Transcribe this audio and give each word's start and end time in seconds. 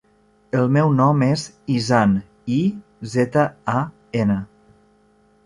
El 0.59 0.63
meu 0.77 0.93
nom 0.99 1.21
és 1.25 1.43
Izan: 1.73 2.15
i, 2.57 2.59
zeta, 3.13 3.45
a, 3.77 3.87
ena. 4.25 4.41